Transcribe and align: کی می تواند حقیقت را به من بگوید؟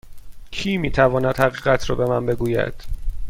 کی 0.51 0.77
می 0.77 0.91
تواند 0.91 1.37
حقیقت 1.39 1.89
را 1.89 1.95
به 1.95 2.05
من 2.05 2.25
بگوید؟ 2.25 2.73